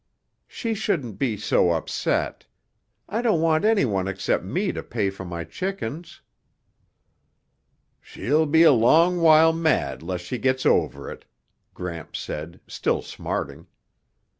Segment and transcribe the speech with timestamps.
[0.47, 2.47] "She shouldn't be so upset.
[3.07, 6.21] I don't want anyone except me to pay for my chickens."
[8.01, 11.25] "She'll be a long while mad 'less she gets over it,"
[11.75, 13.67] Gramps said, still smarting.